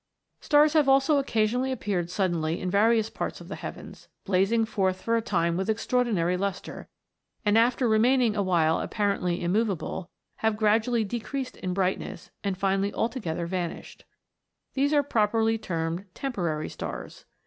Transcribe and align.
Stars 0.39 0.73
have 0.73 0.89
also 0.89 1.19
occasionally 1.19 1.71
appeared 1.71 2.09
suddenly 2.09 2.59
in 2.59 2.71
various 2.71 3.07
parts 3.07 3.39
of 3.39 3.49
the 3.49 3.55
heavens, 3.55 4.07
blazing 4.25 4.65
forth 4.65 4.99
for 4.99 5.15
a 5.15 5.21
time 5.21 5.55
with 5.55 5.69
extraordinary 5.69 6.35
lustre, 6.37 6.87
and 7.45 7.55
after 7.55 7.87
remaining 7.87 8.35
awhile 8.35 8.79
apparently 8.81 9.43
immovable, 9.43 10.09
have 10.37 10.57
gradually 10.57 11.03
de 11.03 11.19
creased 11.19 11.55
in 11.57 11.75
brightness, 11.75 12.31
and 12.43 12.57
finally 12.57 12.91
altogether 12.91 13.45
vanished. 13.45 14.05
These 14.73 14.91
are 14.91 15.03
properly 15.03 15.59
termed 15.59 16.05
temporary 16.15 16.69
stars. 16.69 17.25